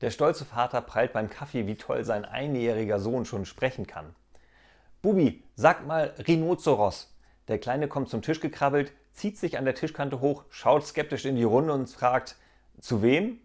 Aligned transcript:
Der 0.00 0.10
stolze 0.10 0.44
Vater 0.44 0.82
prallt 0.82 1.12
beim 1.12 1.30
Kaffee, 1.30 1.66
wie 1.66 1.76
toll 1.76 2.04
sein 2.04 2.24
einjähriger 2.24 2.98
Sohn 2.98 3.24
schon 3.24 3.46
sprechen 3.46 3.86
kann. 3.86 4.14
Bubi, 5.00 5.42
sag 5.54 5.86
mal 5.86 6.14
Rhinoceros. 6.26 7.16
Der 7.48 7.58
Kleine 7.58 7.88
kommt 7.88 8.10
zum 8.10 8.22
Tisch 8.22 8.40
gekrabbelt, 8.40 8.92
zieht 9.12 9.38
sich 9.38 9.56
an 9.56 9.64
der 9.64 9.74
Tischkante 9.74 10.20
hoch, 10.20 10.44
schaut 10.50 10.86
skeptisch 10.86 11.24
in 11.24 11.36
die 11.36 11.44
Runde 11.44 11.72
und 11.72 11.88
fragt, 11.88 12.36
zu 12.80 13.02
wem? 13.02 13.38